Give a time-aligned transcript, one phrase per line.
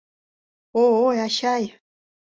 [0.83, 1.63] О-ой, ачай!